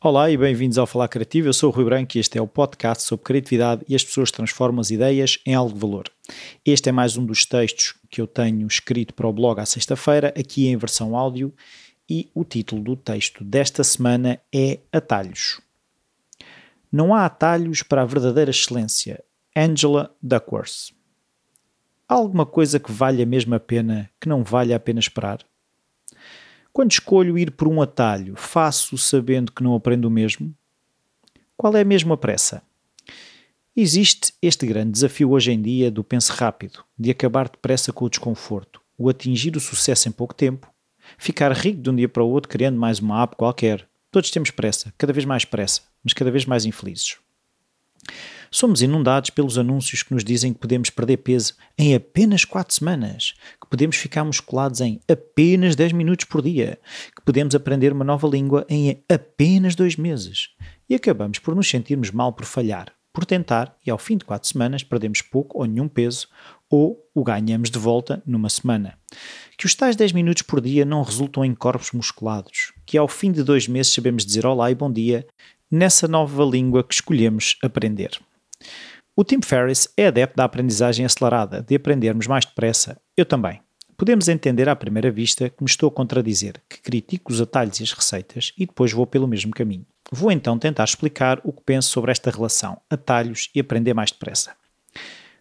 [0.00, 1.46] Olá e bem-vindos ao Falar Criativo.
[1.48, 4.32] Eu sou o Rui Branco e este é o podcast sobre criatividade e as pessoas
[4.32, 6.10] transformam as ideias em algo de valor.
[6.64, 10.34] Este é mais um dos textos que eu tenho escrito para o blog à sexta-feira,
[10.36, 11.54] aqui em versão áudio,
[12.08, 15.60] e o título do texto desta semana é Atalhos.
[16.90, 19.22] Não há atalhos para a verdadeira excelência.
[19.54, 20.99] Angela Duckworth.
[22.10, 25.46] Há alguma coisa que valha mesmo a pena que não valha a pena esperar?
[26.72, 30.52] Quando escolho ir por um atalho, faço sabendo que não aprendo o mesmo?
[31.56, 32.64] Qual é mesmo a pressa?
[33.76, 38.10] Existe este grande desafio hoje em dia do pense rápido, de acabar depressa com o
[38.10, 40.68] desconforto, o atingir o sucesso em pouco tempo,
[41.16, 43.86] ficar rico de um dia para o outro criando mais uma app qualquer.
[44.10, 47.18] Todos temos pressa, cada vez mais pressa, mas cada vez mais infelizes.
[48.52, 53.34] Somos inundados pelos anúncios que nos dizem que podemos perder peso em apenas 4 semanas,
[53.60, 56.80] que podemos ficar musculados em apenas 10 minutos por dia,
[57.14, 60.48] que podemos aprender uma nova língua em apenas 2 meses.
[60.88, 64.48] E acabamos por nos sentirmos mal por falhar, por tentar e ao fim de 4
[64.48, 66.26] semanas perdemos pouco ou nenhum peso
[66.68, 68.98] ou o ganhamos de volta numa semana.
[69.56, 73.30] Que os tais 10 minutos por dia não resultam em corpos musculados, que ao fim
[73.30, 75.24] de dois meses sabemos dizer olá e bom dia
[75.70, 78.18] nessa nova língua que escolhemos aprender.
[79.20, 82.98] O Tim Ferriss é adepto da aprendizagem acelerada, de aprendermos mais depressa.
[83.14, 83.60] Eu também.
[83.94, 87.82] Podemos entender à primeira vista que me estou a contradizer, que critico os atalhos e
[87.82, 89.84] as receitas e depois vou pelo mesmo caminho.
[90.10, 94.56] Vou então tentar explicar o que penso sobre esta relação, atalhos e aprender mais depressa.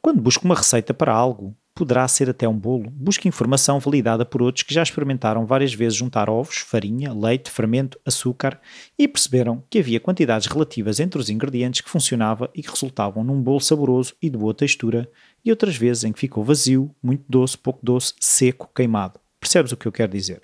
[0.00, 4.40] Quando busco uma receita para algo, poderá ser até um bolo, busque informação validada por
[4.40, 8.60] outros que já experimentaram várias vezes juntar ovos, farinha, leite, fermento, açúcar
[8.98, 13.42] e perceberam que havia quantidades relativas entre os ingredientes que funcionava e que resultavam num
[13.42, 15.10] bolo saboroso e de boa textura,
[15.44, 19.18] e outras vezes em que ficou vazio, muito doce, pouco doce, seco, queimado.
[19.40, 20.42] Percebes o que eu quero dizer?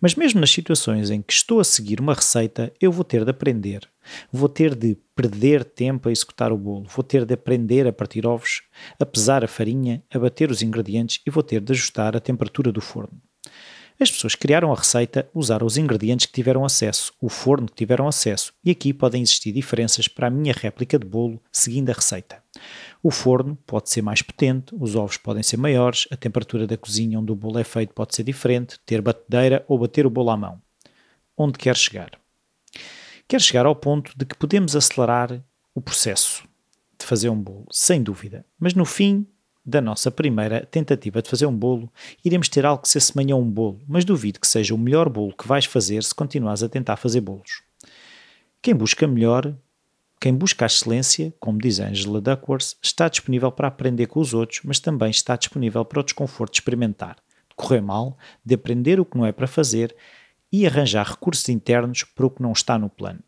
[0.00, 3.30] Mas mesmo nas situações em que estou a seguir uma receita, eu vou ter de
[3.30, 3.88] aprender.
[4.32, 8.26] Vou ter de perder tempo a executar o bolo, vou ter de aprender a partir
[8.26, 8.62] ovos,
[8.98, 12.70] a pesar a farinha, a bater os ingredientes e vou ter de ajustar a temperatura
[12.70, 13.20] do forno.
[14.00, 18.06] As pessoas criaram a receita usaram os ingredientes que tiveram acesso, o forno que tiveram
[18.06, 22.40] acesso, e aqui podem existir diferenças para a minha réplica de bolo seguindo a receita.
[23.02, 27.18] O forno pode ser mais potente, os ovos podem ser maiores, a temperatura da cozinha
[27.18, 30.36] onde o bolo é feito pode ser diferente, ter batedeira ou bater o bolo à
[30.36, 30.62] mão.
[31.36, 32.12] Onde quer chegar?
[33.26, 35.42] Quer chegar ao ponto de que podemos acelerar
[35.74, 36.44] o processo
[36.96, 39.26] de fazer um bolo, sem dúvida, mas no fim
[39.68, 41.92] da nossa primeira tentativa de fazer um bolo,
[42.24, 45.10] iremos ter algo que se assemelha a um bolo, mas duvido que seja o melhor
[45.10, 47.62] bolo que vais fazer se continuares a tentar fazer bolos.
[48.62, 49.54] Quem busca melhor,
[50.18, 54.60] quem busca a excelência, como diz Angela Duckworth, está disponível para aprender com os outros,
[54.64, 57.16] mas também está disponível para o desconforto de experimentar,
[57.50, 59.94] de correr mal, de aprender o que não é para fazer
[60.50, 63.20] e arranjar recursos internos para o que não está no plano.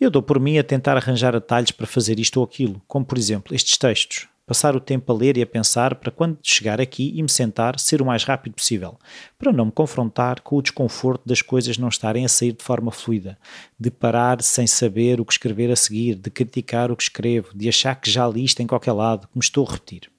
[0.00, 3.16] Eu dou por mim a tentar arranjar atalhos para fazer isto ou aquilo, como por
[3.16, 7.12] exemplo estes textos passar o tempo a ler e a pensar para quando chegar aqui
[7.14, 8.98] e me sentar ser o mais rápido possível,
[9.38, 12.90] para não me confrontar com o desconforto das coisas não estarem a sair de forma
[12.90, 13.38] fluida,
[13.78, 17.68] de parar sem saber o que escrever a seguir, de criticar o que escrevo, de
[17.68, 20.10] achar que já li isto em qualquer lado, que me estou a repetir.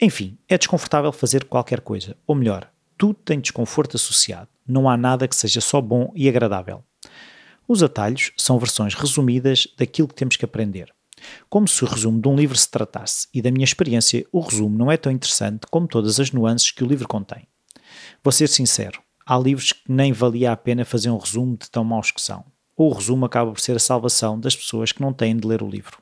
[0.00, 5.26] Enfim, é desconfortável fazer qualquer coisa, ou melhor, tudo tem desconforto associado, não há nada
[5.26, 6.84] que seja só bom e agradável.
[7.66, 10.94] Os atalhos são versões resumidas daquilo que temos que aprender.
[11.48, 14.76] Como se o resumo de um livro se tratasse, e da minha experiência, o resumo
[14.76, 17.46] não é tão interessante como todas as nuances que o livro contém.
[18.22, 21.84] Vou ser sincero, há livros que nem valia a pena fazer um resumo de tão
[21.84, 22.44] maus que são.
[22.76, 25.62] Ou o resumo acaba por ser a salvação das pessoas que não têm de ler
[25.62, 25.98] o livro.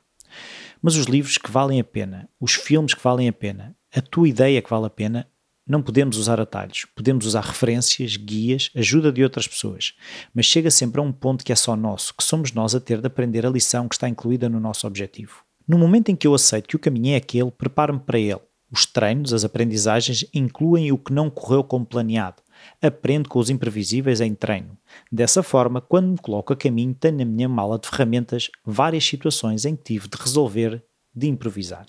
[0.81, 4.29] Mas os livros que valem a pena, os filmes que valem a pena, a tua
[4.29, 5.27] ideia que vale a pena,
[5.67, 9.93] não podemos usar atalhos, podemos usar referências, guias, ajuda de outras pessoas,
[10.33, 13.01] mas chega sempre a um ponto que é só nosso, que somos nós a ter
[13.01, 15.43] de aprender a lição que está incluída no nosso objetivo.
[15.67, 18.39] No momento em que eu aceito que o caminho é aquele, preparo-me para ele.
[18.71, 22.41] Os treinos, as aprendizagens incluem o que não correu como planeado.
[22.81, 24.77] Aprendo com os imprevisíveis em treino.
[25.11, 29.65] Dessa forma, quando me coloco a caminho, tenho na minha mala de ferramentas várias situações
[29.65, 30.83] em que tive de resolver,
[31.13, 31.85] de improvisar.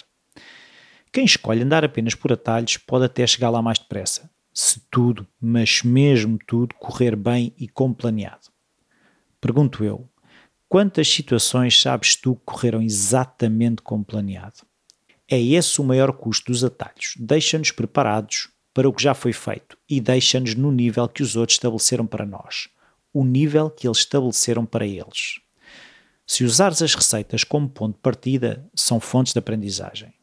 [1.19, 5.83] Quem escolhe andar apenas por atalhos pode até chegar lá mais depressa, se tudo, mas
[5.83, 8.53] mesmo tudo, correr bem e como planeado.
[9.41, 10.09] Pergunto eu,
[10.69, 14.59] quantas situações sabes tu que correram exatamente como planeado?
[15.29, 17.15] É esse o maior custo dos atalhos.
[17.19, 21.57] Deixa-nos preparados para o que já foi feito e deixa-nos no nível que os outros
[21.57, 22.69] estabeleceram para nós,
[23.13, 25.41] o nível que eles estabeleceram para eles.
[26.25, 30.17] Se usares as receitas como ponto de partida, são fontes de aprendizagem.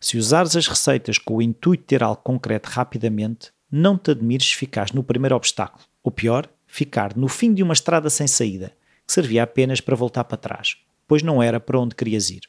[0.00, 4.48] Se usares as receitas com o intuito de ter algo concreto rapidamente, não te admires
[4.48, 8.72] se ficares no primeiro obstáculo, ou pior, ficar no fim de uma estrada sem saída,
[9.06, 10.76] que servia apenas para voltar para trás,
[11.06, 12.42] pois não era para onde querias ir.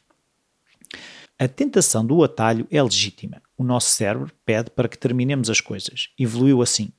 [1.37, 3.41] A tentação do atalho é legítima.
[3.57, 6.09] O nosso cérebro pede para que terminemos as coisas.
[6.17, 6.93] Evoluiu assim.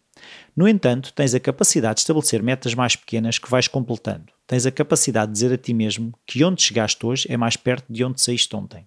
[0.55, 4.36] No entanto, tens a capacidade de estabelecer metas mais pequenas que vais completando.
[4.47, 7.93] Tens a capacidade de dizer a ti mesmo que onde chegaste hoje é mais perto
[7.93, 8.87] de onde saíste ontem.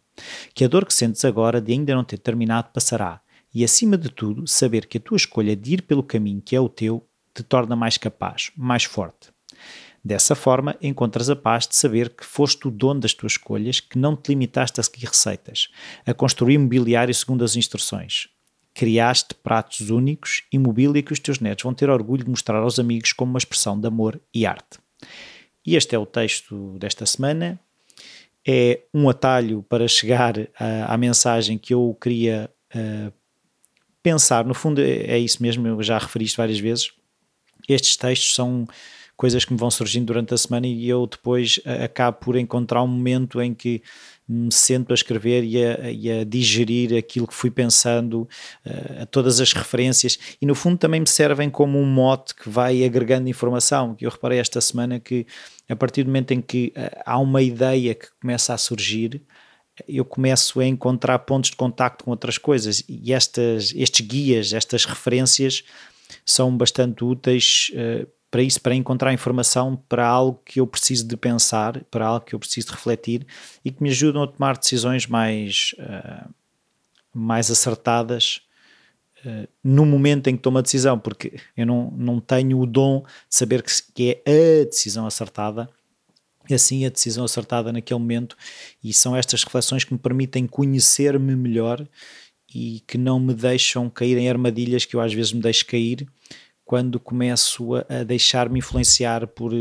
[0.53, 3.19] Que a dor que sentes agora de ainda não ter terminado passará
[3.53, 6.61] e, acima de tudo, saber que a tua escolha de ir pelo caminho que é
[6.61, 9.29] o teu te torna mais capaz, mais forte.
[10.03, 13.97] Dessa forma, encontras a paz de saber que foste o dono das tuas escolhas, que
[13.97, 15.67] não te limitaste a seguir receitas,
[16.05, 18.29] a construir mobiliário segundo as instruções.
[18.73, 22.79] Criaste pratos únicos e mobília que os teus netos vão ter orgulho de mostrar aos
[22.79, 24.79] amigos como uma expressão de amor e arte.
[25.69, 27.59] E este é o texto desta semana.
[28.47, 33.13] É um atalho para chegar à, à mensagem que eu queria uh,
[34.01, 36.91] pensar, no fundo é, é isso mesmo, eu já referi isto várias vezes.
[37.67, 38.67] Estes textos são
[39.19, 42.87] coisas que me vão surgindo durante a semana e eu depois acabo por encontrar um
[42.87, 43.83] momento em que
[44.25, 48.29] me sento a escrever e a, e a digerir aquilo que fui pensando,
[48.65, 50.17] uh, a todas as referências.
[50.41, 54.09] E no fundo também me servem como um mote que vai agregando informação, que eu
[54.09, 55.27] reparei esta semana que
[55.67, 59.21] a partir do momento em que uh, há uma ideia que começa a surgir,
[59.85, 62.85] eu começo a encontrar pontos de contacto com outras coisas.
[62.87, 65.63] E estas, estes guias, estas referências
[66.23, 71.17] são bastante úteis uh, para isso, para encontrar informação para algo que eu preciso de
[71.17, 73.25] pensar, para algo que eu preciso de refletir
[73.65, 76.29] e que me ajudam a tomar decisões mais, uh,
[77.13, 78.41] mais acertadas
[79.25, 83.01] uh, no momento em que tomo a decisão, porque eu não, não tenho o dom
[83.01, 85.67] de saber que, que é a decisão acertada,
[86.47, 88.37] e assim a decisão acertada naquele momento,
[88.83, 91.87] e são estas reflexões que me permitem conhecer-me melhor
[92.53, 96.07] e que não me deixam cair em armadilhas que eu às vezes me deixo cair
[96.69, 99.51] quando começo a, a deixar-me influenciar por,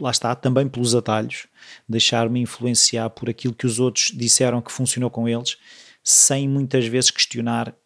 [0.00, 1.46] lá está, também pelos atalhos,
[1.86, 5.58] deixar-me influenciar por aquilo que os outros disseram que funcionou com eles,
[6.02, 7.76] sem muitas vezes questionar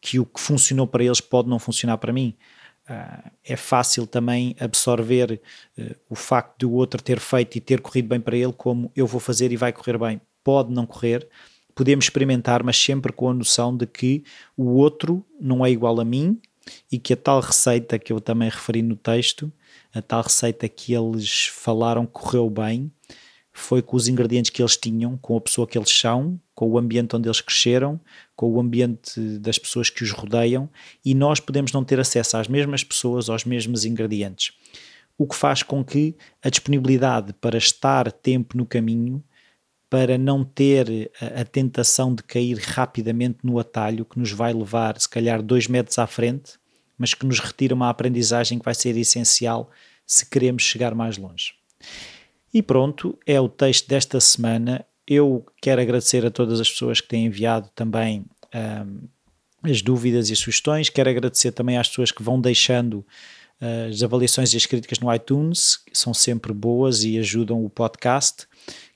[0.00, 2.34] que o que funcionou para eles pode não funcionar para mim.
[2.88, 5.38] Uh, é fácil também absorver
[5.76, 8.90] uh, o facto de o outro ter feito e ter corrido bem para ele, como
[8.96, 10.22] eu vou fazer e vai correr bem.
[10.42, 11.28] Pode não correr,
[11.74, 14.24] podemos experimentar, mas sempre com a noção de que
[14.56, 16.40] o outro não é igual a mim
[16.90, 19.52] e que a tal receita que eu também referi no texto,
[19.94, 22.90] a tal receita que eles falaram correu bem,
[23.58, 26.78] foi com os ingredientes que eles tinham, com a pessoa que eles são, com o
[26.78, 28.00] ambiente onde eles cresceram,
[28.36, 30.70] com o ambiente das pessoas que os rodeiam,
[31.04, 34.52] e nós podemos não ter acesso às mesmas pessoas, aos mesmos ingredientes.
[35.16, 39.22] O que faz com que a disponibilidade para estar tempo no caminho,
[39.90, 44.98] para não ter a, a tentação de cair rapidamente no atalho que nos vai levar,
[45.00, 46.57] se calhar, dois metros à frente,
[46.98, 49.70] mas que nos retira uma aprendizagem que vai ser essencial
[50.06, 51.54] se queremos chegar mais longe.
[52.52, 54.84] E pronto, é o texto desta semana.
[55.06, 58.24] Eu quero agradecer a todas as pessoas que têm enviado também
[58.54, 59.08] um,
[59.62, 60.88] as dúvidas e as sugestões.
[60.88, 63.04] Quero agradecer também às pessoas que vão deixando
[63.60, 67.70] uh, as avaliações e as críticas no iTunes, que são sempre boas e ajudam o
[67.70, 68.48] podcast.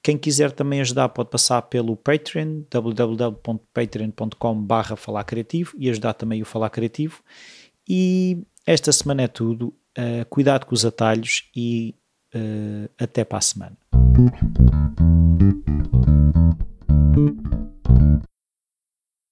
[0.02, 6.44] Quem quiser também ajudar pode passar pelo Patreon, www.patreon.com.br falar criativo e ajudar também o
[6.44, 7.22] Falar Criativo.
[7.94, 9.74] E esta semana é tudo.
[9.98, 11.94] Uh, cuidado com os atalhos e
[12.34, 13.76] Uh, até para a semana.